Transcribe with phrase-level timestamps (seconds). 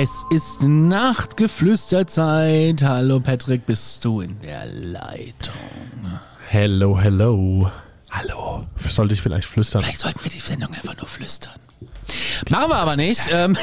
[0.00, 2.84] Es ist Nachtgeflüsterzeit.
[2.84, 5.56] Hallo Patrick, bist du in der Leitung?
[6.46, 7.68] Hello, hello.
[8.10, 8.64] Hallo.
[8.88, 9.82] Sollte ich vielleicht flüstern?
[9.82, 11.54] Vielleicht sollten wir die Sendung einfach nur flüstern.
[12.48, 13.28] Machen wir aber nicht.
[13.32, 13.56] Ähm,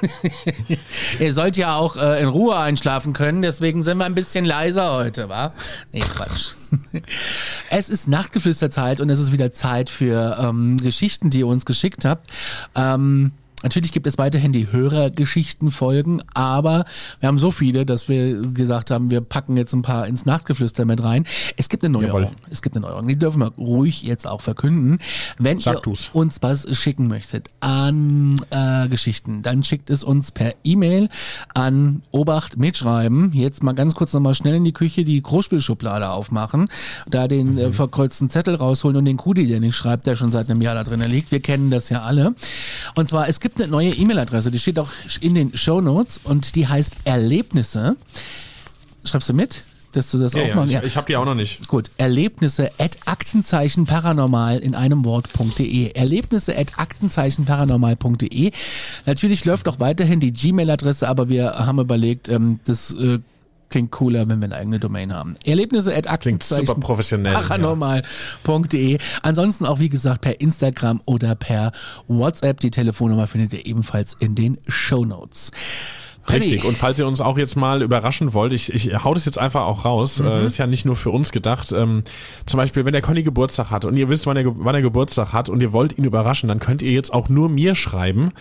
[1.20, 4.92] Ihr sollt ja auch äh, in Ruhe einschlafen können, deswegen sind wir ein bisschen leiser
[4.92, 5.52] heute, wa?
[5.92, 6.54] Nee, Quatsch.
[7.70, 12.04] Es ist Nachtgeflüsterzeit und es ist wieder Zeit für ähm, Geschichten, die ihr uns geschickt
[12.04, 12.28] habt.
[12.74, 16.84] Ähm, Natürlich gibt es weiterhin die Hörergeschichtenfolgen, aber
[17.20, 20.84] wir haben so viele, dass wir gesagt haben, wir packen jetzt ein paar ins Nachtgeflüster
[20.84, 21.24] mit rein.
[21.56, 22.22] Es gibt eine Neuerung.
[22.22, 22.36] Jawohl.
[22.50, 23.08] Es gibt eine Neuerung.
[23.08, 24.98] Die dürfen wir ruhig jetzt auch verkünden.
[25.38, 26.10] Wenn Sag ihr du's.
[26.12, 31.08] uns was schicken möchtet an äh, Geschichten, dann schickt es uns per E-Mail
[31.54, 33.32] an Obacht mitschreiben.
[33.32, 36.68] Jetzt mal ganz kurz nochmal schnell in die Küche die Großspielschublade aufmachen,
[37.08, 37.58] da den Mhm.
[37.58, 40.74] äh, verkreuzten Zettel rausholen und den Kudi, der nicht schreibt, der schon seit einem Jahr
[40.74, 41.30] da drin liegt.
[41.32, 42.34] Wir kennen das ja alle.
[42.96, 46.56] Und zwar, es gibt eine neue E-Mail-Adresse, die steht auch in den Show Notes und
[46.56, 47.96] die heißt Erlebnisse.
[49.04, 49.62] Schreibst du mit?
[49.92, 50.68] Dass du das Ja, auch ja, mal.
[50.70, 51.68] ich, ich habe die auch noch nicht.
[51.68, 55.92] Gut, Erlebnisse at Aktenzeichen paranormal in einem Wort.de.
[55.92, 58.50] Erlebnisse at Aktenzeichen paranormal.de.
[59.06, 63.18] Natürlich läuft auch weiterhin die Gmail-Adresse, aber wir haben überlegt, ähm, das äh,
[63.68, 65.36] klingt cooler, wenn wir eine eigene Domain haben.
[65.44, 68.98] Erlebnisse at klingt super professionell, paranormal.de.
[69.22, 71.72] Ansonsten auch, wie gesagt, per Instagram oder per
[72.08, 72.60] WhatsApp.
[72.60, 75.50] Die Telefonnummer findet ihr ebenfalls in den Show Notes.
[76.32, 76.64] Richtig.
[76.64, 79.62] Und falls ihr uns auch jetzt mal überraschen wollt, ich, ich hau das jetzt einfach
[79.62, 80.20] auch raus.
[80.20, 80.26] Mhm.
[80.26, 81.72] Äh, ist ja nicht nur für uns gedacht.
[81.72, 82.02] Ähm,
[82.46, 85.32] zum Beispiel, wenn der Conny Geburtstag hat und ihr wisst, wann er, wann er Geburtstag
[85.32, 88.32] hat und ihr wollt ihn überraschen, dann könnt ihr jetzt auch nur mir schreiben.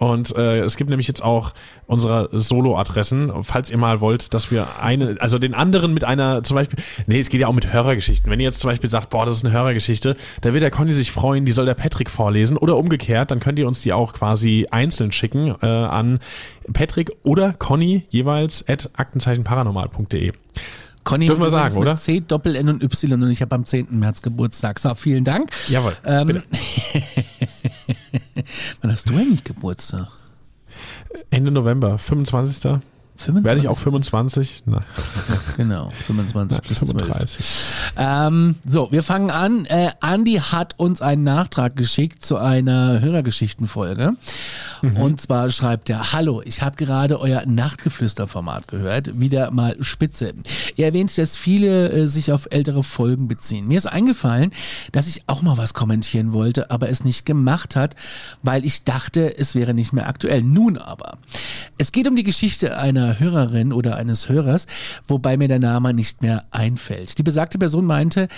[0.00, 1.52] Und äh, es gibt nämlich jetzt auch
[1.86, 6.54] unsere Solo-Adressen, falls ihr mal wollt, dass wir eine, also den anderen mit einer, zum
[6.54, 8.32] Beispiel, nee, es geht ja auch mit Hörergeschichten.
[8.32, 10.94] Wenn ihr jetzt zum Beispiel sagt, boah, das ist eine Hörergeschichte, da wird der Conny
[10.94, 14.14] sich freuen, die soll der Patrick vorlesen oder umgekehrt, dann könnt ihr uns die auch
[14.14, 16.18] quasi einzeln schicken äh, an
[16.72, 20.32] Patrick oder Conny jeweils at aktenzeichenparanormal.de.
[21.04, 21.96] Conny Dürfen wir sagen, oder?
[21.96, 23.88] C, Doppel N und Y und ich habe am 10.
[23.90, 24.78] März Geburtstag.
[24.78, 25.50] So, vielen Dank.
[25.68, 26.42] Jawohl, Ähm.
[28.80, 30.08] Wann hast du eigentlich Geburtstag?
[31.30, 32.80] Ende November, 25.
[33.20, 33.44] 25?
[33.44, 34.62] Werde ich auch 25?
[34.66, 34.84] Nein,
[35.56, 36.90] Genau, 25 plus 12.
[36.90, 37.46] 35.
[37.96, 39.66] Ähm, so, wir fangen an.
[39.66, 44.14] Äh, Andi hat uns einen Nachtrag geschickt zu einer Hörergeschichtenfolge.
[44.82, 49.20] Und zwar schreibt er, Hallo, ich habe gerade euer Nachtgeflüster-Format gehört.
[49.20, 50.32] Wieder mal spitze.
[50.76, 53.68] Ihr erwähnt, dass viele äh, sich auf ältere Folgen beziehen.
[53.68, 54.52] Mir ist eingefallen,
[54.92, 57.94] dass ich auch mal was kommentieren wollte, aber es nicht gemacht hat,
[58.42, 60.42] weil ich dachte, es wäre nicht mehr aktuell.
[60.42, 61.18] Nun aber.
[61.76, 64.66] Es geht um die Geschichte einer Hörerin oder eines Hörers,
[65.08, 67.18] wobei mir der Name nicht mehr einfällt.
[67.18, 68.28] Die besagte Person meinte,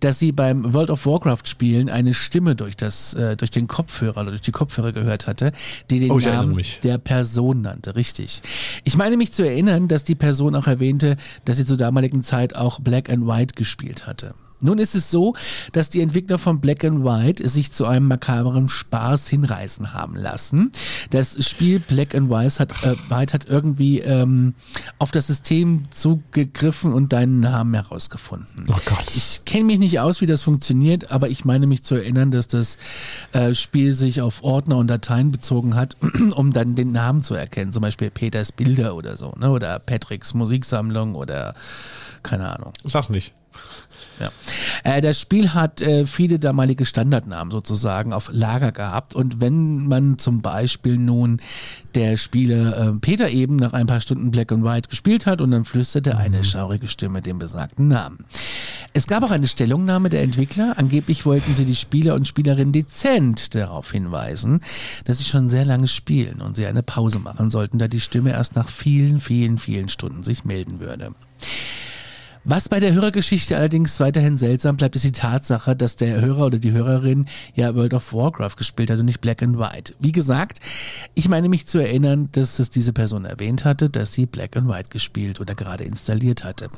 [0.00, 4.20] dass sie beim World of Warcraft Spielen eine Stimme durch das äh, durch den Kopfhörer
[4.22, 5.52] oder durch die Kopfhörer gehört hatte,
[5.90, 6.80] die den Oh, Namen mich.
[6.82, 7.96] der Person nannte.
[7.96, 8.42] Richtig.
[8.84, 12.54] Ich meine mich zu erinnern, dass die Person auch erwähnte, dass sie zur damaligen Zeit
[12.56, 14.34] auch Black and White gespielt hatte.
[14.62, 15.34] Nun ist es so,
[15.72, 20.72] dass die Entwickler von Black and White sich zu einem makaberen Spaß hinreißen haben lassen.
[21.10, 24.54] Das Spiel Black and White hat, äh, White hat irgendwie ähm,
[24.98, 28.66] auf das System zugegriffen und deinen Namen herausgefunden.
[28.68, 29.14] Oh Gott.
[29.14, 32.48] Ich kenne mich nicht aus, wie das funktioniert, aber ich meine mich zu erinnern, dass
[32.48, 32.78] das
[33.32, 35.96] äh, Spiel sich auf Ordner und Dateien bezogen hat,
[36.34, 37.72] um dann den Namen zu erkennen.
[37.72, 39.50] Zum Beispiel Peters Bilder oder so, ne?
[39.50, 41.54] Oder Patricks Musiksammlung oder
[42.22, 42.72] keine Ahnung.
[42.84, 43.34] Sag's nicht.
[44.20, 44.30] Ja.
[44.84, 50.18] Äh, das Spiel hat äh, viele damalige Standardnamen sozusagen auf Lager gehabt und wenn man
[50.18, 51.40] zum Beispiel nun
[51.94, 55.50] der Spieler äh, Peter eben nach ein paar Stunden Black and White gespielt hat und
[55.50, 58.24] dann flüsterte eine schaurige Stimme den besagten Namen.
[58.94, 60.74] Es gab auch eine Stellungnahme der Entwickler.
[60.76, 64.60] Angeblich wollten sie die Spieler und Spielerinnen dezent darauf hinweisen,
[65.04, 68.30] dass sie schon sehr lange spielen und sie eine Pause machen sollten, da die Stimme
[68.30, 71.14] erst nach vielen, vielen, vielen Stunden sich melden würde.
[72.44, 76.58] Was bei der Hörergeschichte allerdings weiterhin seltsam bleibt, ist die Tatsache, dass der Hörer oder
[76.58, 79.94] die Hörerin ja World of Warcraft gespielt hat und nicht Black and White.
[80.00, 80.58] Wie gesagt,
[81.14, 84.68] ich meine mich zu erinnern, dass es diese Person erwähnt hatte, dass sie Black and
[84.68, 86.68] White gespielt oder gerade installiert hatte.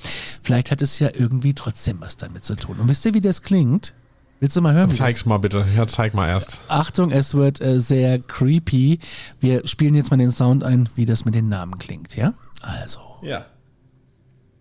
[0.42, 2.78] Vielleicht hat es ja irgendwie trotzdem was damit zu tun.
[2.78, 3.94] Und wisst ihr, wie das klingt?
[4.40, 4.90] Willst du mal hören?
[4.90, 5.64] Zeig's mal bitte.
[5.74, 6.60] Ja, zeig mal erst.
[6.68, 8.98] Achtung, es wird äh, sehr creepy.
[9.40, 12.34] Wir spielen jetzt mal den Sound ein, wie das mit den Namen klingt, ja?
[12.60, 13.00] Also.
[13.22, 13.46] Ja.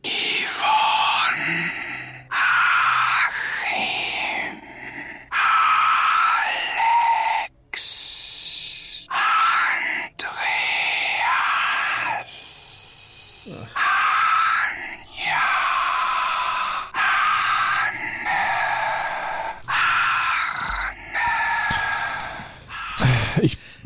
[0.04, 0.43] Ich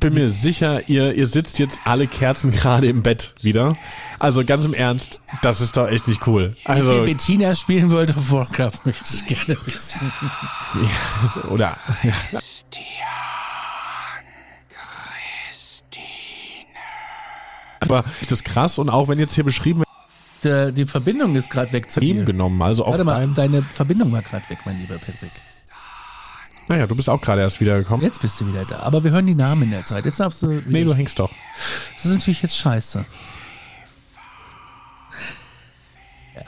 [0.09, 3.73] bin mir sicher, ihr, ihr sitzt jetzt alle Kerzen gerade im Bett wieder.
[4.19, 6.55] Also ganz im Ernst, das ist doch echt nicht cool.
[6.63, 10.11] Wie Also, Bettina spielen World of Warcraft, möchte ich gerne wissen.
[10.75, 12.11] ja, oder, ja.
[17.79, 19.83] Aber ist das krass und auch wenn jetzt hier beschrieben
[20.43, 22.25] wird, die Verbindung ist gerade weg zu dir.
[22.25, 25.31] genommen, also auf Warte mal, dein, deine Verbindung war gerade weg, mein lieber Patrick.
[26.67, 28.05] Naja, du bist auch gerade erst wiedergekommen.
[28.05, 28.79] Jetzt bist du wieder da.
[28.79, 30.05] Aber wir hören die Namen in der Zeit.
[30.05, 30.61] Jetzt darfst du.
[30.67, 31.31] Nee, du hängst doch.
[31.95, 33.05] Das ist natürlich jetzt scheiße.
[36.35, 36.41] Ja.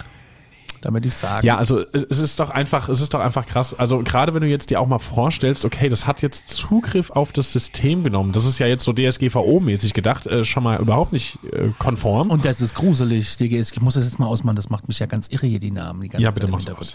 [0.81, 1.47] Damit ich sagen.
[1.47, 3.73] Ja, also es, ist doch einfach, es ist doch einfach krass.
[3.73, 7.31] Also gerade wenn du jetzt dir auch mal vorstellst, okay, das hat jetzt Zugriff auf
[7.31, 8.33] das System genommen.
[8.33, 12.29] Das ist ja jetzt so DSGVO-mäßig gedacht, äh, schon mal überhaupt nicht äh, konform.
[12.29, 13.71] Und das ist gruselig, DGS.
[13.71, 14.57] Ich muss das jetzt mal ausmachen.
[14.57, 16.01] Das macht mich ja ganz irre hier, die Namen.
[16.01, 16.93] Die ganze Ja, bitte mach's Hintergrund.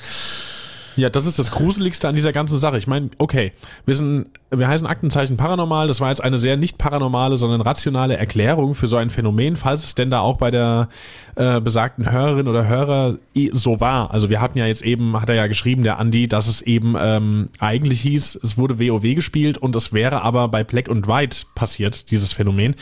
[0.96, 2.78] Ja, das ist das Gruseligste an dieser ganzen Sache.
[2.78, 3.52] Ich meine, okay,
[3.84, 5.88] wir sind, wir heißen Aktenzeichen paranormal.
[5.88, 9.84] Das war jetzt eine sehr nicht paranormale, sondern rationale Erklärung für so ein Phänomen, falls
[9.84, 10.88] es denn da auch bei der
[11.34, 13.18] äh, besagten Hörerin oder Hörer
[13.52, 14.12] so war.
[14.12, 16.94] Also wir hatten ja jetzt eben, hat er ja geschrieben, der Andi, dass es eben
[16.98, 21.46] ähm, eigentlich hieß, es wurde WoW gespielt und es wäre aber bei Black und White
[21.54, 22.76] passiert, dieses Phänomen.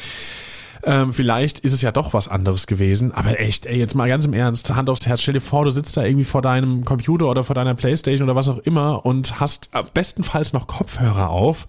[0.85, 3.13] Ähm, vielleicht ist es ja doch was anderes gewesen.
[3.13, 5.71] Aber echt, ey, jetzt mal ganz im Ernst, Hand aufs Herz, stell dir vor, du
[5.71, 9.39] sitzt da irgendwie vor deinem Computer oder vor deiner Playstation oder was auch immer und
[9.41, 11.69] hast bestenfalls noch Kopfhörer auf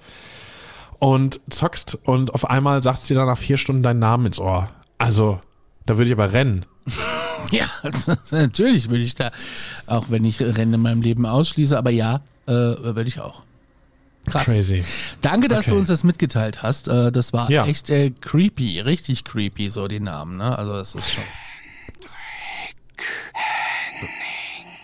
[1.00, 4.70] und zockst und auf einmal sagst dir dann nach vier Stunden deinen Namen ins Ohr.
[4.98, 5.40] Also,
[5.86, 6.66] da würde ich aber rennen.
[7.52, 7.66] Ja,
[8.32, 9.30] natürlich würde ich da,
[9.86, 13.44] auch wenn ich Rennen in meinem Leben ausschließe, aber ja, äh, würde ich auch.
[14.30, 14.46] Krass.
[14.46, 14.84] Crazy.
[15.22, 15.72] Danke, dass Okay.
[15.72, 16.88] du uns das mitgeteilt hast.
[16.88, 17.66] Äh, das war Ja.
[17.66, 20.58] echt äh, creepy, richtig creepy, so die Namen, ne?
[20.58, 21.24] Also das ist schon.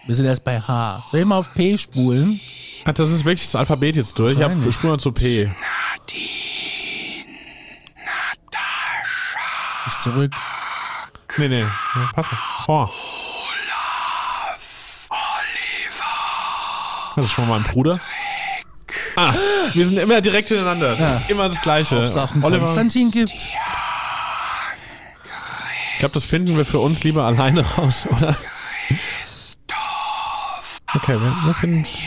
[0.08, 1.06] Wir sind erst bei H.
[1.12, 2.40] Soll ich mal auf P spulen?
[2.86, 4.34] Ah, das ist wirklich das Alphabet jetzt durch.
[4.34, 4.74] Ich hab Wahrscheinlich.
[4.76, 5.52] Spur mal zu P.
[9.88, 10.32] Ich zurück.
[11.38, 11.62] Nee, nee.
[11.62, 12.28] Ja, Pass
[12.66, 12.92] vor.
[17.16, 18.00] Das ist schon mal mein Bruder.
[19.20, 19.34] Ah,
[19.74, 20.96] wir sind immer direkt hintereinander.
[20.96, 21.98] Das ist immer das Gleiche.
[22.42, 23.32] Oliver, Konstantin gibt?
[23.34, 23.50] ich
[26.00, 28.38] glaube, das finden wir für uns lieber alleine raus, oder?
[31.10, 31.98] Okay, wir, wir finden es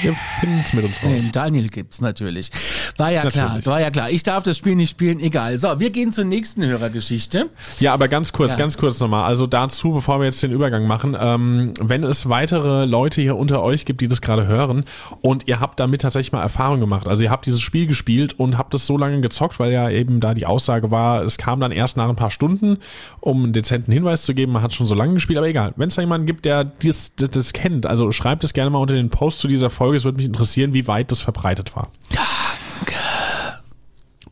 [0.41, 1.11] finden's mit uns raus.
[1.11, 2.51] Nee, Daniel gibt's natürlich.
[2.99, 3.67] War ja klar, Natürlich.
[3.67, 4.11] war ja klar.
[4.11, 5.59] Ich darf das Spiel nicht spielen, egal.
[5.59, 7.49] So, wir gehen zur nächsten Hörergeschichte.
[7.81, 8.59] Ja, aber ganz kurz, Ja.
[8.59, 9.25] ganz kurz nochmal.
[9.25, 13.63] Also dazu, bevor wir jetzt den Übergang machen, ähm, wenn es weitere Leute hier unter
[13.63, 14.85] euch gibt, die das gerade hören
[15.21, 17.09] und ihr habt damit tatsächlich mal Erfahrung gemacht.
[17.09, 20.21] Also ihr habt dieses Spiel gespielt und habt es so lange gezockt, weil ja eben
[20.21, 22.79] da die Aussage war, es kam dann erst nach ein paar Stunden,
[23.21, 25.73] um einen dezenten Hinweis zu geben, man hat schon so lange gespielt, aber egal.
[25.77, 28.79] Wenn es da jemanden gibt, der das, das, das kennt, also schreibt es gerne mal
[28.79, 29.97] unter den Post zu dieser Folge.
[29.97, 31.91] Es würde mich interessieren, wie weit das verbreitet war.
[32.11, 32.95] Danke.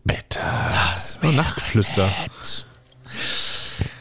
[0.04, 0.38] Bitte.
[1.22, 2.08] Oh, Nachtflüster.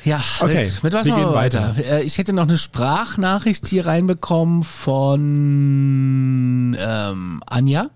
[0.04, 1.76] Ja, Okay, mit, mit was wir gehen wir weiter?
[1.78, 5.18] Äh, Ich hätte noch eine Sprachnachricht hier reinbekommen von
[6.80, 7.90] ähm, Anja.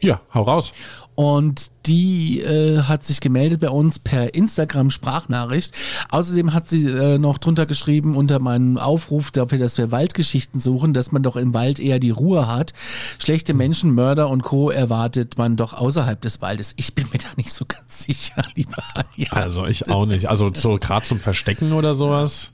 [0.00, 0.72] Ja, hau raus.
[1.14, 5.74] Und die äh, hat sich gemeldet bei uns per Instagram Sprachnachricht.
[6.10, 10.94] Außerdem hat sie äh, noch drunter geschrieben unter meinem Aufruf dafür, dass wir Waldgeschichten suchen,
[10.94, 12.72] dass man doch im Wald eher die Ruhe hat.
[13.18, 14.70] Schlechte Menschen, Mörder und Co.
[14.70, 16.72] erwartet man doch außerhalb des Waldes.
[16.76, 19.32] Ich bin mir da nicht so ganz sicher, lieber Anja.
[19.32, 20.30] Also ich auch nicht.
[20.30, 22.52] Also so gerade zum Verstecken oder sowas.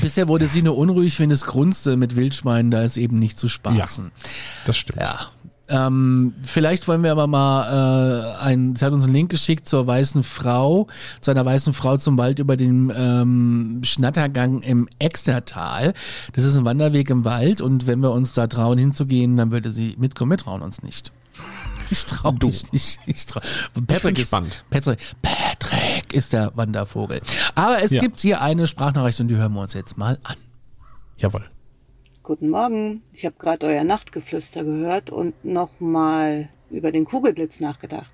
[0.00, 3.48] Bisher wurde sie nur unruhig, wenn es grunzte mit Wildschweinen, da ist eben nicht zu
[3.48, 4.10] spaßen.
[4.64, 5.00] Das stimmt.
[5.00, 5.30] Ja.
[5.68, 9.86] Ähm, vielleicht wollen wir aber mal äh, ein, sie hat uns einen Link geschickt zur
[9.86, 10.86] weißen Frau,
[11.20, 15.92] zu einer weißen Frau zum Wald über den ähm, Schnattergang im Extertal.
[16.34, 19.70] Das ist ein Wanderweg im Wald und wenn wir uns da trauen hinzugehen, dann würde
[19.72, 20.30] sie mitkommen.
[20.30, 21.12] Wir trauen uns nicht.
[21.88, 22.48] Ich trau Du.
[22.48, 22.98] mich nicht.
[23.06, 23.40] Ich trau.
[23.86, 24.32] Patrick ist.
[24.70, 27.20] Patrick, Patrick ist der Wandervogel.
[27.54, 28.00] Aber es Ja.
[28.00, 30.34] gibt hier eine Sprachnachricht und die hören wir uns jetzt mal an.
[31.16, 31.44] Jawohl.
[32.26, 33.04] Guten Morgen.
[33.12, 38.10] Ich habe gerade euer Nachtgeflüster gehört und nochmal über den Kugelblitz nachgedacht.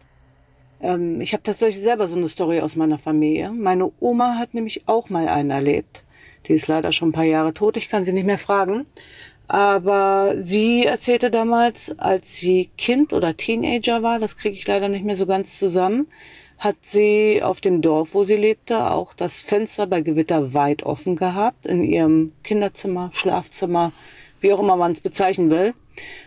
[0.82, 3.50] Ähm, ich habe tatsächlich selber so eine Story aus meiner Familie.
[3.52, 6.04] Meine Oma hat nämlich auch mal einen erlebt.
[6.46, 7.78] Die ist leider schon ein paar Jahre tot.
[7.78, 8.84] Ich kann sie nicht mehr fragen.
[9.48, 15.06] Aber sie erzählte damals, als sie Kind oder Teenager war, das kriege ich leider nicht
[15.06, 16.06] mehr so ganz zusammen,
[16.62, 21.16] hat sie auf dem Dorf, wo sie lebte, auch das Fenster bei Gewitter weit offen
[21.16, 23.90] gehabt, in ihrem Kinderzimmer, Schlafzimmer,
[24.40, 25.74] wie auch immer man es bezeichnen will.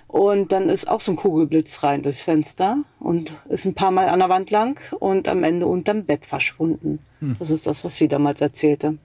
[0.07, 4.09] Und dann ist auch so ein Kugelblitz rein durchs Fenster und ist ein paar Mal
[4.09, 6.99] an der Wand lang und am Ende unterm Bett verschwunden.
[7.19, 7.37] Hm.
[7.39, 8.97] Das ist das, was sie damals erzählte.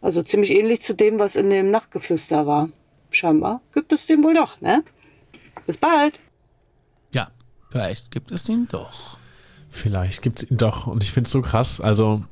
[0.00, 2.70] Also ziemlich ähnlich zu dem, was in dem Nachtgeflüster war.
[3.10, 4.82] Scheinbar gibt es den wohl doch, ne?
[5.66, 6.18] Bis bald.
[7.12, 7.28] Ja,
[7.70, 9.18] vielleicht gibt es den doch.
[9.74, 10.86] Vielleicht gibt es ihn doch.
[10.86, 11.80] Und ich finde es so krass.
[11.80, 12.24] Also,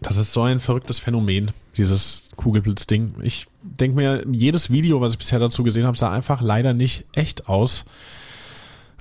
[0.00, 3.16] das ist so ein verrücktes Phänomen, dieses Kugelblitz-Ding.
[3.22, 7.04] Ich denke mir, jedes Video, was ich bisher dazu gesehen habe, sah einfach leider nicht
[7.14, 7.84] echt aus.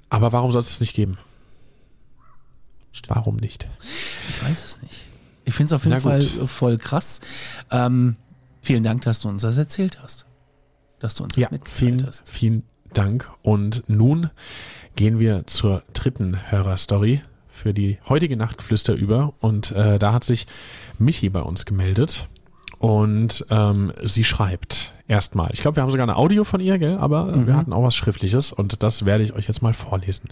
[0.09, 1.19] Aber warum soll es es nicht geben?
[3.07, 3.67] Warum nicht?
[4.27, 5.05] Ich weiß es nicht.
[5.45, 7.21] Ich finde es auf jeden Fall voll krass.
[7.69, 8.15] Ähm,
[8.61, 10.25] vielen Dank, dass du uns das erzählt hast.
[10.99, 12.27] Dass du uns das ja, vielen, hast.
[12.27, 13.29] Vielen Dank.
[13.43, 14.31] Und nun
[14.95, 17.21] gehen wir zur dritten Hörerstory
[17.61, 19.33] für die heutige Nachtflüster über.
[19.39, 20.47] Und äh, da hat sich
[20.97, 22.27] Michi bei uns gemeldet.
[22.79, 25.51] Und ähm, sie schreibt erstmal.
[25.53, 26.97] Ich glaube, wir haben sogar ein Audio von ihr, gell?
[26.97, 27.45] aber mhm.
[27.45, 30.29] wir hatten auch was Schriftliches und das werde ich euch jetzt mal vorlesen.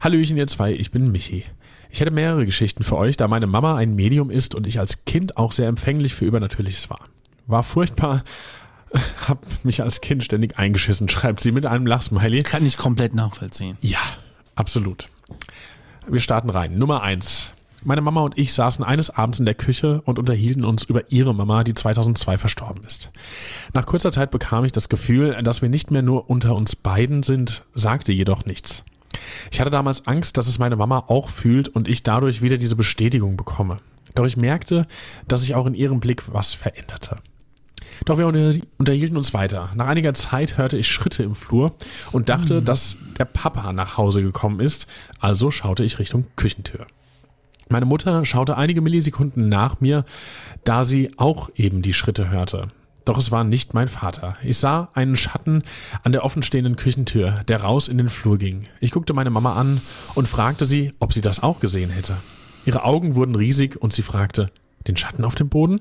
[0.00, 1.44] Hallöchen, ihr zwei, ich bin Michi.
[1.90, 5.04] Ich hätte mehrere Geschichten für euch, da meine Mama ein Medium ist und ich als
[5.04, 7.00] Kind auch sehr empfänglich für Übernatürliches war.
[7.46, 8.24] War furchtbar,
[9.28, 12.44] hab mich als Kind ständig eingeschissen, schreibt sie mit einem Lachsmiley.
[12.44, 13.76] Kann ich komplett nachvollziehen.
[13.82, 14.00] Ja,
[14.54, 15.08] absolut.
[16.10, 16.78] Wir starten rein.
[16.78, 17.52] Nummer eins.
[17.84, 21.34] Meine Mama und ich saßen eines Abends in der Küche und unterhielten uns über ihre
[21.34, 23.10] Mama, die 2002 verstorben ist.
[23.74, 27.22] Nach kurzer Zeit bekam ich das Gefühl, dass wir nicht mehr nur unter uns beiden
[27.22, 28.84] sind, sagte jedoch nichts.
[29.52, 32.76] Ich hatte damals Angst, dass es meine Mama auch fühlt und ich dadurch wieder diese
[32.76, 33.78] Bestätigung bekomme.
[34.14, 34.86] Doch ich merkte,
[35.28, 37.18] dass sich auch in ihrem Blick was veränderte.
[38.04, 39.70] Doch wir unterhielten uns weiter.
[39.74, 41.74] Nach einiger Zeit hörte ich Schritte im Flur
[42.12, 42.64] und dachte, mhm.
[42.64, 44.86] dass der Papa nach Hause gekommen ist,
[45.20, 46.86] also schaute ich Richtung Küchentür.
[47.68, 50.04] Meine Mutter schaute einige Millisekunden nach mir,
[50.64, 52.68] da sie auch eben die Schritte hörte.
[53.04, 54.36] Doch es war nicht mein Vater.
[54.42, 55.62] Ich sah einen Schatten
[56.02, 58.64] an der offenstehenden Küchentür, der raus in den Flur ging.
[58.80, 59.80] Ich guckte meine Mama an
[60.14, 62.16] und fragte sie, ob sie das auch gesehen hätte.
[62.66, 64.50] Ihre Augen wurden riesig und sie fragte,
[64.88, 65.80] den Schatten auf dem Boden?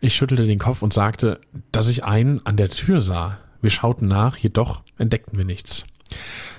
[0.00, 1.40] Ich schüttelte den Kopf und sagte,
[1.72, 3.38] dass ich einen an der Tür sah.
[3.60, 5.84] Wir schauten nach, jedoch entdeckten wir nichts.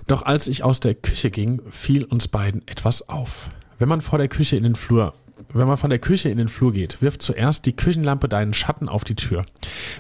[0.08, 3.50] Doch als ich aus der Küche ging, fiel uns beiden etwas auf.
[3.80, 5.14] Wenn man vor der Küche in den Flur
[5.54, 8.90] wenn man von der Küche in den Flur geht, wirft zuerst die Küchenlampe deinen Schatten
[8.90, 9.46] auf die Tür.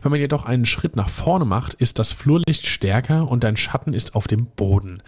[0.01, 3.93] Wenn man jedoch einen Schritt nach vorne macht, ist das Flurlicht stärker und dein Schatten
[3.93, 5.01] ist auf dem Boden.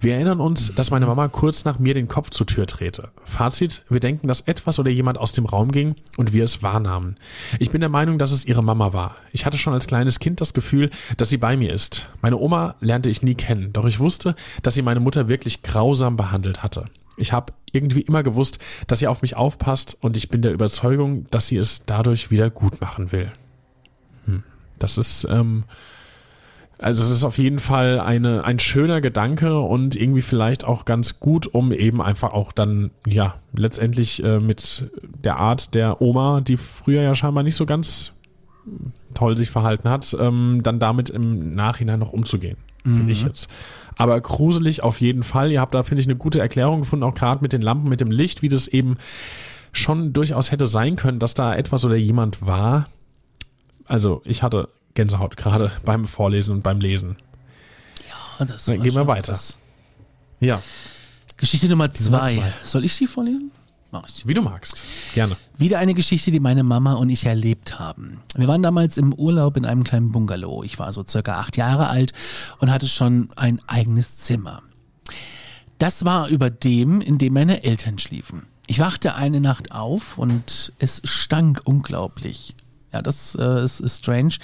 [0.00, 3.10] Wir erinnern uns, dass meine Mama kurz nach mir den Kopf zur Tür drehte.
[3.24, 7.16] Fazit, wir denken, dass etwas oder jemand aus dem Raum ging und wir es wahrnahmen.
[7.58, 9.16] Ich bin der Meinung, dass es ihre Mama war.
[9.32, 12.08] Ich hatte schon als kleines Kind das Gefühl, dass sie bei mir ist.
[12.22, 16.16] Meine Oma lernte ich nie kennen, doch ich wusste, dass sie meine Mutter wirklich grausam
[16.16, 16.86] behandelt hatte.
[17.16, 21.26] Ich habe irgendwie immer gewusst, dass sie auf mich aufpasst und ich bin der Überzeugung,
[21.30, 23.30] dass sie es dadurch wieder gut machen will.
[24.82, 25.64] Das ist ähm,
[26.82, 31.20] also es ist auf jeden Fall eine, ein schöner Gedanke und irgendwie vielleicht auch ganz
[31.20, 36.56] gut, um eben einfach auch dann, ja, letztendlich äh, mit der Art der Oma, die
[36.56, 38.12] früher ja scheinbar nicht so ganz
[39.12, 42.56] toll sich verhalten hat, ähm, dann damit im Nachhinein noch umzugehen.
[42.84, 42.96] Mhm.
[42.96, 43.48] Finde ich jetzt.
[43.98, 45.52] Aber gruselig auf jeden Fall.
[45.52, 48.00] Ihr habt da, finde ich, eine gute Erklärung gefunden, auch gerade mit den Lampen, mit
[48.00, 48.96] dem Licht, wie das eben
[49.72, 52.88] schon durchaus hätte sein können, dass da etwas oder jemand war.
[53.90, 57.16] Also ich hatte Gänsehaut gerade beim Vorlesen und beim Lesen.
[58.08, 59.32] Ja, das Dann gehen wir weiter.
[59.32, 59.58] Was.
[60.38, 60.62] Ja.
[61.36, 62.34] Geschichte Nummer zwei.
[62.34, 62.52] Nummer zwei.
[62.64, 63.50] Soll ich sie vorlesen?
[63.90, 64.24] Mach ich.
[64.28, 64.80] Wie du magst.
[65.14, 65.36] Gerne.
[65.58, 68.20] Wieder eine Geschichte, die meine Mama und ich erlebt haben.
[68.36, 70.62] Wir waren damals im Urlaub in einem kleinen Bungalow.
[70.62, 72.12] Ich war so circa acht Jahre alt
[72.60, 74.62] und hatte schon ein eigenes Zimmer.
[75.78, 78.46] Das war über dem, in dem meine Eltern schliefen.
[78.68, 82.54] Ich wachte eine Nacht auf und es stank unglaublich.
[82.92, 84.34] Ja, das äh, ist, ist strange.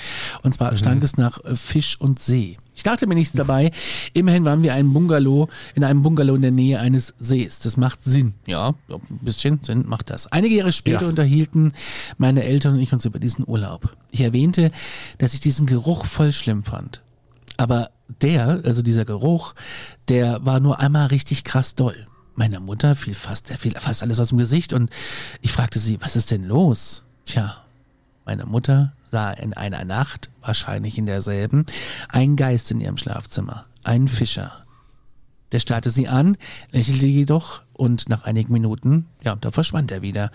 [0.42, 0.76] Und zwar mhm.
[0.76, 2.56] stank es nach äh, Fisch und See.
[2.76, 3.70] Ich dachte mir nichts dabei.
[4.12, 7.58] Immerhin waren wir ein Bungalow, in einem Bungalow in der Nähe eines Sees.
[7.60, 8.34] Das macht Sinn.
[8.46, 10.30] Ja, ein bisschen Sinn macht das.
[10.30, 11.08] Einige Jahre später ja.
[11.08, 11.72] unterhielten
[12.18, 13.96] meine Eltern und ich uns über diesen Urlaub.
[14.10, 14.70] Ich erwähnte,
[15.18, 17.00] dass ich diesen Geruch voll schlimm fand.
[17.56, 19.54] Aber der, also dieser Geruch,
[20.08, 22.06] der war nur einmal richtig krass doll.
[22.34, 24.90] Meiner Mutter fiel fast, der fiel fast alles aus dem Gesicht und
[25.40, 27.04] ich fragte sie, was ist denn los?
[27.24, 27.65] Tja,
[28.26, 31.64] Meine Mutter sah in einer Nacht, wahrscheinlich in derselben,
[32.08, 34.64] einen Geist in ihrem Schlafzimmer, einen Fischer.
[35.52, 36.36] Der starrte sie an,
[36.72, 40.32] lächelte jedoch und nach einigen Minuten, ja, da verschwand er wieder.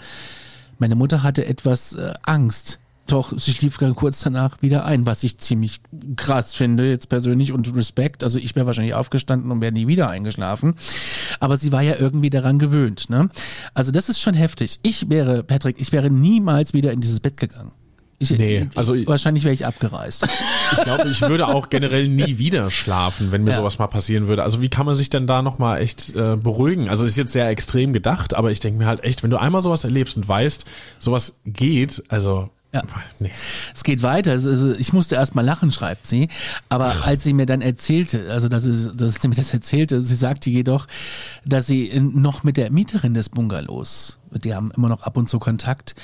[0.79, 5.38] Meine Mutter hatte etwas äh, Angst, doch sie schlief kurz danach wieder ein, was ich
[5.38, 5.81] ziemlich
[6.15, 8.24] krass finde, jetzt persönlich und Respekt.
[8.24, 10.75] Also ich wäre wahrscheinlich aufgestanden und wäre nie wieder eingeschlafen.
[11.41, 13.10] Aber sie war ja irgendwie daran gewöhnt.
[13.10, 13.29] Ne?
[13.74, 14.79] Also das ist schon heftig.
[14.83, 17.74] Ich wäre, Patrick, ich wäre niemals wieder in dieses Bett gegangen.
[18.21, 20.27] Ich, Nee, also- wahrscheinlich wäre ich abgereist.
[20.77, 23.57] Ich glaube, ich würde auch generell nie wieder schlafen, wenn mir Ja.
[23.57, 24.43] sowas mal passieren würde.
[24.43, 26.87] Also wie kann man sich denn da nochmal echt äh, beruhigen?
[26.87, 29.63] Also ist jetzt sehr extrem gedacht, aber ich denke mir halt echt, wenn du einmal
[29.63, 30.65] sowas erlebst und weißt,
[30.99, 32.83] sowas geht, also Ja.
[33.19, 33.31] nee.
[33.75, 34.33] Es geht weiter.
[34.33, 36.29] Ist- Ich musste erst mal lachen, schreibt sie.
[36.69, 40.15] Aber als sie mir dann erzählte, also dass, sie, dass sie mir das erzählte, sie
[40.15, 40.87] sagte jedoch,
[41.45, 45.37] dass sie noch mit der Mieterin des Bungalows, die haben immer noch ab und zu
[45.39, 45.95] Kontakt,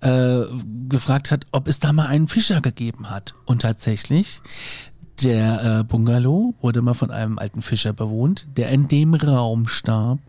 [0.00, 0.42] äh,
[0.88, 3.34] gefragt hat, ob es da mal einen Fischer gegeben hat.
[3.44, 4.42] Und tatsächlich,
[5.24, 10.20] der äh, Bungalow wurde mal von einem alten Fischer bewohnt, der in dem Raum starb,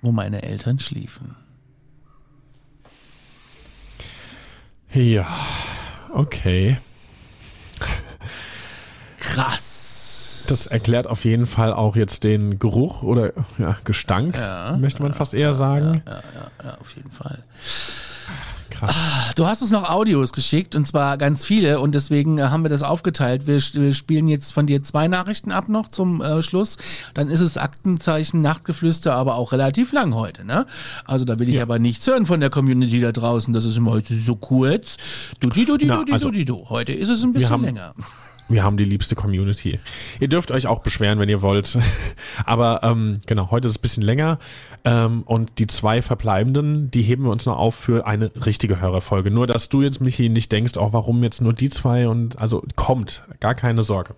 [0.00, 1.36] wo meine Eltern schliefen.
[4.94, 5.26] Ja,
[6.12, 6.78] okay.
[9.18, 10.46] Krass.
[10.48, 14.38] Das erklärt auf jeden Fall auch jetzt den Geruch oder ja, Gestank,
[14.78, 16.02] möchte man fast eher sagen.
[16.06, 17.42] ja, auf jeden Fall.
[18.86, 19.34] Krass.
[19.36, 22.68] Du hast uns noch Audios geschickt und zwar ganz viele und deswegen äh, haben wir
[22.70, 23.46] das aufgeteilt.
[23.46, 26.76] Wir, wir spielen jetzt von dir zwei Nachrichten ab noch zum äh, Schluss.
[27.14, 30.66] Dann ist es Aktenzeichen Nachtgeflüster, aber auch relativ lang heute, ne?
[31.04, 33.52] Also da will ich aber nichts hören von der Community da draußen.
[33.52, 34.96] Das ist immer heute so kurz.
[35.40, 36.68] Du, du, di, Na, du, di, also- du, du.
[36.68, 37.94] Heute ist es ein bisschen länger.
[38.48, 39.80] Wir haben die liebste Community.
[40.20, 41.78] Ihr dürft euch auch beschweren, wenn ihr wollt.
[42.44, 44.38] Aber ähm, genau, heute ist es ein bisschen länger.
[44.84, 49.30] Ähm, und die zwei verbleibenden, die heben wir uns noch auf für eine richtige Hörerfolge.
[49.30, 52.62] Nur, dass du jetzt, Michi, nicht denkst, auch warum jetzt nur die zwei und also
[52.76, 54.14] kommt, gar keine Sorge.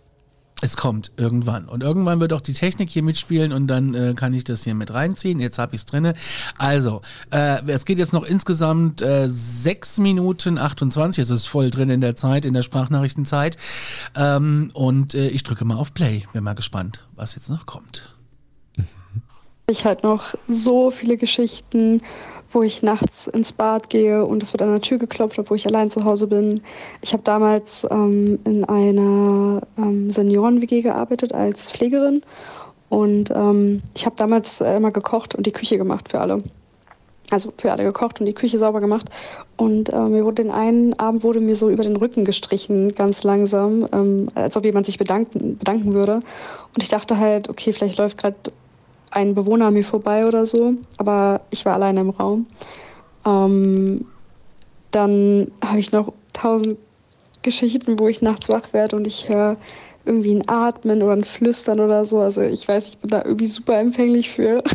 [0.63, 1.67] Es kommt irgendwann.
[1.67, 4.75] Und irgendwann wird auch die Technik hier mitspielen und dann äh, kann ich das hier
[4.75, 5.39] mit reinziehen.
[5.39, 6.15] Jetzt habe ich es drinne.
[6.57, 11.23] Also, äh, es geht jetzt noch insgesamt äh, 6 Minuten 28.
[11.23, 13.59] Es ist voll drin in der Zeit, in der Sprachnachrichtenzeit.
[14.17, 16.25] Ähm, und äh, ich drücke mal auf Play.
[16.33, 18.15] Bin mal gespannt, was jetzt noch kommt.
[19.67, 22.01] ich halt noch so viele Geschichten,
[22.53, 25.67] wo ich nachts ins Bad gehe und es wird an der Tür geklopft, obwohl ich
[25.67, 26.61] allein zu Hause bin.
[27.03, 32.23] Ich habe damals ähm, in einer ähm, Senioren-WG gearbeitet als Pflegerin
[32.89, 36.43] und ähm, ich habe damals äh, immer gekocht und die Küche gemacht für alle.
[37.31, 39.11] Also für alle gekocht und die Küche sauber gemacht.
[39.57, 43.25] Und äh, mir wurde den einen Abend wurde mir so über den Rücken gestrichen, ganz
[43.25, 46.21] langsam, ähm, als ob jemand sich bedanken, bedanken würde.
[46.75, 48.37] Und ich dachte halt, okay, vielleicht läuft gerade
[49.17, 52.47] ein Bewohner an mir vorbei oder so, aber ich war alleine im Raum.
[53.25, 54.05] Ähm,
[54.91, 56.77] dann habe ich noch tausend
[57.43, 59.57] Geschichten, wo ich nachts wach werde und ich höre
[60.05, 62.21] irgendwie ein Atmen oder ein Flüstern oder so.
[62.21, 64.63] Also ich weiß, ich bin da irgendwie super empfänglich für.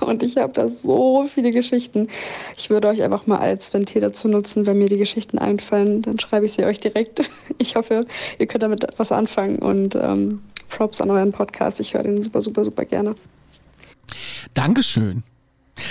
[0.00, 2.08] Und ich habe da so viele Geschichten.
[2.56, 6.18] Ich würde euch einfach mal als Ventil dazu nutzen, wenn mir die Geschichten einfallen, dann
[6.18, 7.30] schreibe ich sie euch direkt.
[7.58, 8.06] Ich hoffe,
[8.38, 11.80] ihr könnt damit was anfangen und ähm, Props an euren Podcast.
[11.80, 13.14] Ich höre den super, super, super gerne.
[14.54, 15.22] Dankeschön.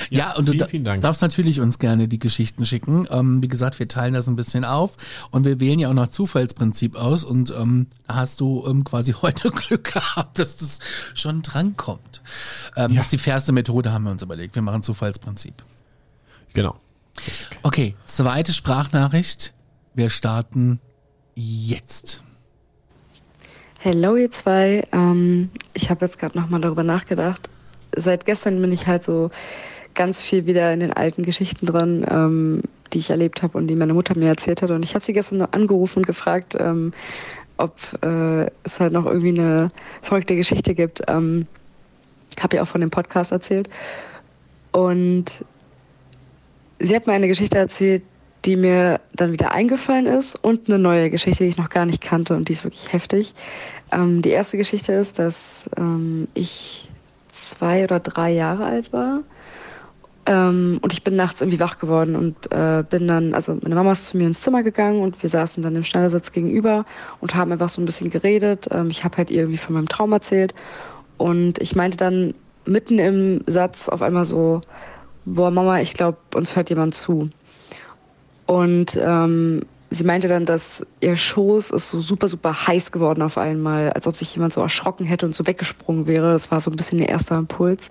[0.10, 1.02] Ja, Ja, und du vielen, da- vielen Dank.
[1.02, 3.06] darfst natürlich uns gerne die Geschichten schicken.
[3.12, 4.92] Ähm, wie gesagt, wir teilen das ein bisschen auf
[5.32, 9.12] und wir wählen ja auch nach Zufallsprinzip aus und ähm, da hast du ähm, quasi
[9.22, 10.80] heute Glück gehabt, dass das
[11.14, 12.22] schon drankommt.
[12.78, 14.56] Ähm, Das ist die fairste Methode, haben wir uns überlegt.
[14.56, 15.62] Wir machen Zufallsprinzip.
[16.54, 16.78] Genau.
[17.62, 19.54] Okay, zweite Sprachnachricht.
[19.96, 20.80] Wir starten
[21.36, 22.24] jetzt.
[23.80, 27.50] Hello ihr zwei, ähm, ich habe jetzt gerade nochmal darüber nachgedacht.
[27.96, 29.30] Seit gestern bin ich halt so
[29.94, 33.76] ganz viel wieder in den alten Geschichten drin, ähm, die ich erlebt habe und die
[33.76, 34.70] meine Mutter mir erzählt hat.
[34.70, 36.94] Und ich habe sie gestern noch angerufen und gefragt, ähm,
[37.58, 41.02] ob äh, es halt noch irgendwie eine verrückte Geschichte gibt.
[41.08, 41.48] Ähm,
[42.42, 43.70] habe ja auch von dem Podcast erzählt.
[44.72, 45.46] Und
[46.80, 48.04] sie hat mir eine Geschichte erzählt,
[48.46, 52.02] die mir dann wieder eingefallen ist und eine neue Geschichte, die ich noch gar nicht
[52.02, 53.34] kannte und die ist wirklich heftig.
[53.92, 56.90] Ähm, die erste Geschichte ist, dass ähm, ich
[57.34, 59.24] zwei oder drei Jahre alt war
[60.26, 63.92] ähm, und ich bin nachts irgendwie wach geworden und äh, bin dann, also meine Mama
[63.92, 66.86] ist zu mir ins Zimmer gegangen und wir saßen dann im Schneidersitz gegenüber
[67.20, 68.68] und haben einfach so ein bisschen geredet.
[68.72, 70.54] Ähm, ich habe halt irgendwie von meinem Traum erzählt
[71.18, 72.34] und ich meinte dann
[72.66, 74.62] mitten im Satz auf einmal so,
[75.26, 77.30] boah Mama, ich glaube, uns hört jemand zu.
[78.46, 79.64] Und ähm,
[79.94, 84.08] sie meinte dann, dass ihr Schoß ist so super, super heiß geworden auf einmal, als
[84.08, 86.32] ob sich jemand so erschrocken hätte und so weggesprungen wäre.
[86.32, 87.90] Das war so ein bisschen ihr erster Impuls.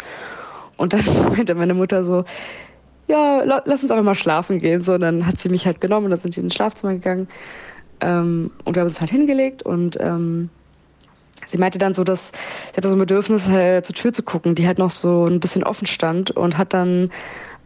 [0.76, 2.24] Und dann meinte meine Mutter so,
[3.08, 4.82] ja, lass uns einfach mal schlafen gehen.
[4.82, 7.28] So, und dann hat sie mich halt genommen und dann sind die ins Schlafzimmer gegangen.
[8.00, 10.50] Ähm, und wir haben uns halt hingelegt und ähm,
[11.46, 12.32] sie meinte dann so, dass
[12.72, 15.40] sie hatte so ein Bedürfnis, halt zur Tür zu gucken, die halt noch so ein
[15.40, 17.10] bisschen offen stand und hat dann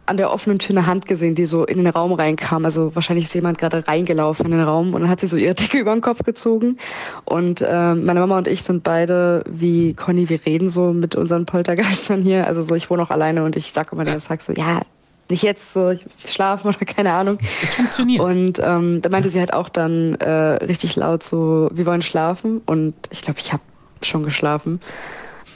[0.07, 2.65] an der offenen Tür eine Hand gesehen, die so in den Raum reinkam.
[2.65, 5.53] Also wahrscheinlich ist jemand gerade reingelaufen in den Raum und dann hat sie so ihre
[5.53, 6.77] Decke über den Kopf gezogen.
[7.25, 11.45] Und äh, meine Mama und ich sind beide wie Conny, wir reden so mit unseren
[11.45, 12.47] Poltergeistern hier.
[12.47, 14.81] Also so, ich wohne auch alleine und ich sag immer dann sag so, ja,
[15.29, 17.37] nicht jetzt so, ich schlafen oder keine Ahnung.
[17.61, 18.21] Es funktioniert.
[18.21, 22.61] Und ähm, da meinte sie halt auch dann äh, richtig laut so, wir wollen schlafen.
[22.65, 23.63] Und ich glaube, ich habe
[24.01, 24.79] schon geschlafen.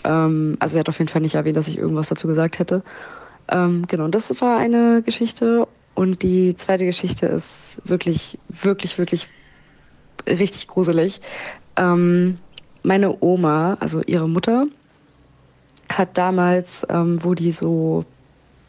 [0.03, 2.83] Ähm, also sie hat auf jeden Fall nicht erwähnt, dass ich irgendwas dazu gesagt hätte.
[3.51, 5.67] Ähm, genau, das war eine Geschichte.
[5.93, 9.27] Und die zweite Geschichte ist wirklich, wirklich, wirklich
[10.27, 11.21] richtig gruselig.
[11.75, 12.37] Ähm,
[12.83, 14.65] meine Oma, also ihre Mutter,
[15.89, 18.05] hat damals, ähm, wo die so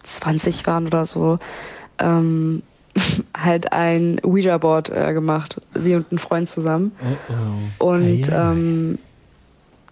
[0.02, 1.38] 20 waren oder so,
[1.98, 2.62] ähm,
[3.36, 6.92] halt ein Ouija-Board äh, gemacht, sie und ein Freund zusammen.
[7.00, 7.32] Oh,
[7.80, 7.92] oh.
[7.92, 8.98] Und ähm,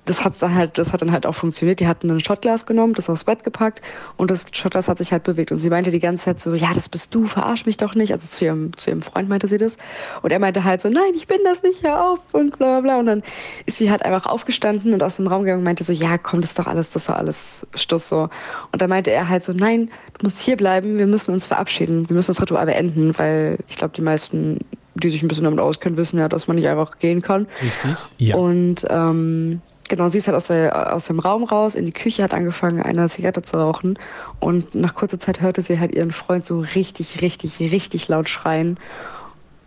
[0.04, 1.80] das hat dann halt, das hat dann halt auch funktioniert.
[1.80, 3.82] Die hatten ein Shotglas genommen, das aufs Bett gepackt
[4.16, 5.52] und das Shotglas hat sich halt bewegt.
[5.52, 8.12] Und sie meinte die ganze Zeit so, ja, das bist du, verarsch mich doch nicht.
[8.12, 9.76] Also zu ihrem, zu ihrem Freund meinte sie das.
[10.22, 12.80] Und er meinte halt so, nein, ich bin das nicht, hör auf und bla bla
[12.80, 12.98] bla.
[12.98, 13.22] Und dann
[13.66, 16.40] ist sie halt einfach aufgestanden und aus dem Raum gegangen und meinte so, ja, komm,
[16.40, 18.28] das ist doch alles, das ist doch alles Stuss so.
[18.72, 22.08] Und dann meinte er halt so, nein, du musst hier bleiben, wir müssen uns verabschieden.
[22.08, 24.58] Wir müssen das Ritual beenden, weil ich glaube, die meisten
[24.94, 27.46] die sich ein bisschen damit auskennen, wissen ja, dass man nicht einfach gehen kann.
[27.62, 27.96] Richtig.
[28.18, 28.36] Ja.
[28.36, 32.22] Und ähm, Genau, sie ist halt aus, der, aus dem Raum raus, in die Küche,
[32.22, 33.98] hat angefangen, eine Zigarette zu rauchen.
[34.38, 38.78] Und nach kurzer Zeit hörte sie halt ihren Freund so richtig, richtig, richtig laut schreien.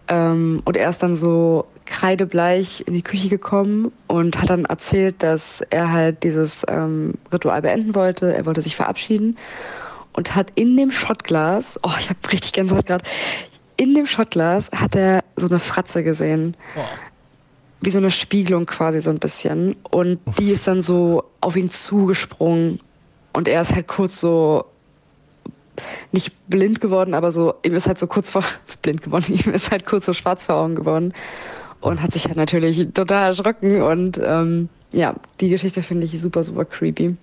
[0.08, 5.22] Ähm, und er ist dann so kreidebleich in die Küche gekommen und hat dann erzählt,
[5.22, 8.34] dass er halt dieses ähm, Ritual beenden wollte.
[8.34, 9.38] Er wollte sich verabschieden
[10.14, 13.04] und hat in dem Schottglas, oh, ich habe richtig Gänsehaut gerade,
[13.76, 16.56] in dem Schottglas hat er so eine Fratze gesehen.
[16.78, 16.82] Oh
[17.84, 19.76] wie so eine Spiegelung quasi so ein bisschen.
[19.90, 22.80] Und die ist dann so auf ihn zugesprungen.
[23.34, 24.66] Und er ist halt kurz so
[26.12, 28.44] nicht blind geworden, aber so, ihm ist halt so kurz vor,
[28.82, 31.14] blind geworden, ihm ist halt kurz so schwarz vor Augen geworden.
[31.82, 33.82] Und hat sich halt natürlich total erschrocken.
[33.82, 37.18] Und ähm, ja, die Geschichte finde ich super, super creepy.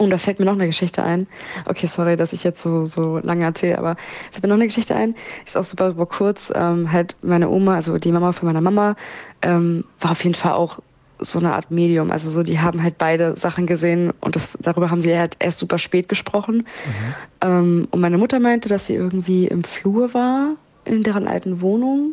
[0.00, 1.26] Und da fällt mir noch eine Geschichte ein.
[1.66, 3.96] Okay, sorry, dass ich jetzt so, so lange erzähle, aber
[4.30, 5.14] fällt mir noch eine Geschichte ein.
[5.44, 6.50] Ist auch super, super kurz.
[6.54, 8.96] Ähm, halt meine Oma, also die Mama von meiner Mama,
[9.42, 10.78] ähm, war auf jeden Fall auch
[11.18, 12.10] so eine Art Medium.
[12.10, 15.58] Also so, die haben halt beide Sachen gesehen und das, darüber haben sie halt erst
[15.58, 16.56] super spät gesprochen.
[16.56, 17.14] Mhm.
[17.42, 20.52] Ähm, und meine Mutter meinte, dass sie irgendwie im Flur war
[20.86, 22.12] in deren alten Wohnung.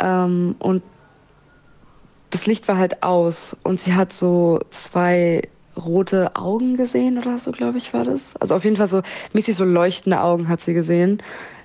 [0.00, 0.82] Ähm, und
[2.30, 5.42] das Licht war halt aus und sie hat so zwei
[5.76, 8.36] rote Augen gesehen oder so, glaube ich, war das.
[8.36, 11.22] Also auf jeden Fall so mäßig so leuchtende Augen hat sie gesehen.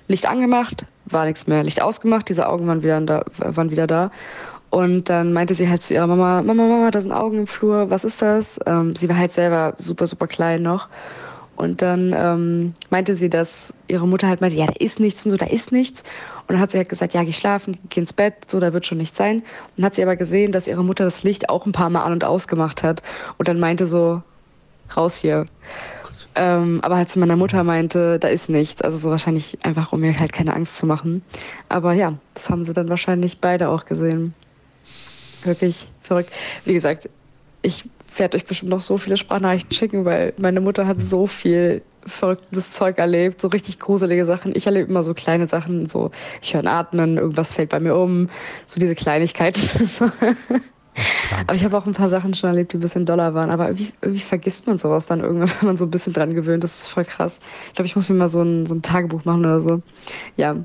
[0.08, 1.62] Licht angemacht, war nichts mehr.
[1.62, 3.24] Licht ausgemacht, diese Augen waren wieder da.
[3.38, 4.10] Waren wieder da.
[4.70, 7.90] Und dann meinte sie halt zu ihrer Mama, Mama, Mama, da sind Augen im Flur,
[7.90, 8.58] was ist das?
[8.64, 10.88] Ähm, sie war halt selber super, super klein noch.
[11.56, 15.32] Und dann ähm, meinte sie, dass ihre Mutter halt meinte, ja, da ist nichts und
[15.32, 16.04] so, da ist nichts.
[16.46, 18.86] Und dann hat sie halt gesagt, ja, geh schlafen, geh ins Bett, so, da wird
[18.86, 19.36] schon nichts sein.
[19.36, 19.44] Und
[19.76, 22.12] dann hat sie aber gesehen, dass ihre Mutter das Licht auch ein paar Mal an
[22.12, 23.02] und ausgemacht hat.
[23.38, 24.22] Und dann meinte so,
[24.96, 25.46] raus hier.
[26.34, 28.82] Ähm, aber halt zu meiner Mutter meinte, da ist nichts.
[28.82, 31.22] Also so wahrscheinlich einfach, um mir halt keine Angst zu machen.
[31.68, 34.34] Aber ja, das haben sie dann wahrscheinlich beide auch gesehen.
[35.44, 36.32] Wirklich verrückt.
[36.64, 37.08] Wie gesagt,
[37.62, 37.84] ich
[38.16, 42.72] werde euch bestimmt noch so viele Sprachnachrichten schicken, weil meine Mutter hat so viel verrücktes
[42.72, 44.54] Zeug erlebt, so richtig gruselige Sachen.
[44.54, 46.10] Ich erlebe immer so kleine Sachen, so
[46.40, 48.28] ich höre ein Atmen, irgendwas fällt bei mir um,
[48.66, 49.60] so diese Kleinigkeiten.
[51.46, 53.50] aber ich habe auch ein paar Sachen schon erlebt, die ein bisschen doller waren.
[53.50, 56.64] Aber irgendwie, irgendwie vergisst man sowas dann irgendwann, wenn man so ein bisschen dran gewöhnt.
[56.64, 57.40] Das ist voll krass.
[57.68, 59.82] Ich glaube, ich muss mir mal so ein, so ein Tagebuch machen oder so.
[60.36, 60.56] Ja.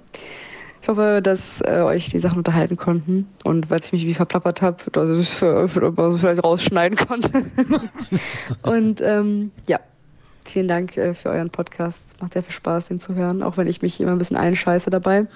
[0.82, 4.62] Ich hoffe, dass äh, euch die Sachen unterhalten konnten und weil ich mich wie verplappert
[4.62, 7.44] habe, dass ich für, vielleicht rausschneiden konnte.
[8.64, 9.82] und ähm, ja,
[10.50, 12.08] vielen Dank äh, für euren Podcast.
[12.08, 14.38] Es macht sehr viel Spaß, den zu hören, auch wenn ich mich immer ein bisschen
[14.38, 15.28] einscheiße dabei.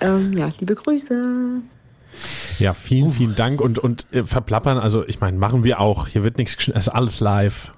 [0.00, 1.60] Ähm, ja, liebe Grüße.
[2.58, 6.08] Ja, vielen, vielen Dank und, und äh, verplappern, also ich meine, machen wir auch.
[6.08, 7.72] Hier wird nichts, es ist alles live.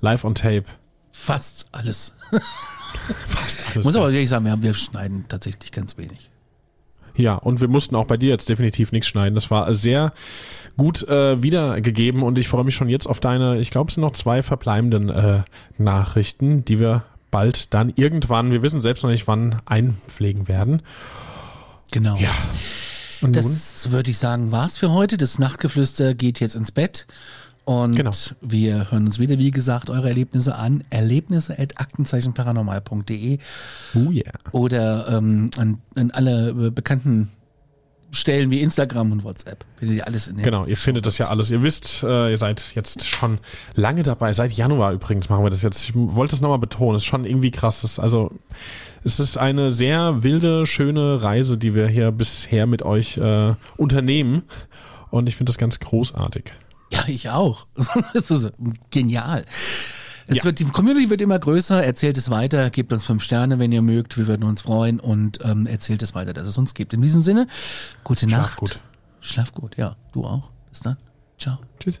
[0.00, 0.64] Live on tape.
[1.12, 2.12] Fast alles.
[3.26, 3.76] Fast alles.
[3.76, 6.30] Ich muss aber ehrlich sagen, wir, wir schneiden tatsächlich ganz wenig.
[7.16, 9.34] Ja, und wir mussten auch bei dir jetzt definitiv nichts schneiden.
[9.34, 10.12] Das war sehr
[10.76, 14.02] gut äh, wiedergegeben und ich freue mich schon jetzt auf deine, ich glaube, es sind
[14.02, 15.42] noch zwei verbleibenden äh,
[15.78, 20.82] Nachrichten, die wir bald dann irgendwann, wir wissen selbst noch nicht wann, einpflegen werden.
[21.90, 22.16] Genau.
[22.16, 22.30] Ja.
[23.22, 25.16] Und das würde ich sagen, war's für heute.
[25.16, 27.06] Das Nachtgeflüster geht jetzt ins Bett.
[27.64, 28.10] Und Genau.
[28.42, 33.38] wir hören uns wieder, wie gesagt, eure Erlebnisse an erlebnisse.aktenzeichenparanormal.de
[33.94, 34.24] Oh yeah.
[34.52, 37.30] oder ähm, an, an alle äh, bekannten
[38.14, 39.64] Stellen wie Instagram und WhatsApp.
[39.76, 41.50] Findet ihr alles in den Genau, ihr findet das ja alles.
[41.50, 43.38] Ihr wisst, äh, ihr seid jetzt schon
[43.74, 44.32] lange dabei.
[44.32, 45.84] Seit Januar übrigens machen wir das jetzt.
[45.84, 46.96] Ich wollte das nochmal betonen.
[46.96, 47.84] Es ist schon irgendwie krass.
[47.84, 48.32] Es ist also,
[49.02, 54.42] es ist eine sehr wilde, schöne Reise, die wir hier bisher mit euch äh, unternehmen.
[55.10, 56.44] Und ich finde das ganz großartig.
[56.90, 57.66] Ja, ich auch.
[58.14, 58.32] Das
[58.90, 59.44] genial.
[60.26, 60.44] Es Ja.
[60.44, 63.82] wird, die Community wird immer größer, erzählt es weiter, gebt uns fünf Sterne, wenn ihr
[63.82, 66.94] mögt, wir würden uns freuen und ähm, erzählt es weiter, dass es uns gibt.
[66.94, 67.46] In diesem Sinne,
[68.04, 68.56] gute Schlaf Nacht.
[68.58, 68.80] gut.
[69.20, 70.50] Schlaf gut, ja, du auch.
[70.70, 70.96] Bis dann.
[71.38, 71.58] Ciao.
[71.78, 72.00] Tschüss.